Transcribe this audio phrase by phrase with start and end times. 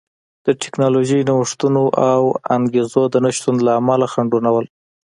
[0.45, 2.21] د ټکنالوژیکي نوښتونو او
[2.55, 4.61] انګېزو د نشتون له امله خنډونه وو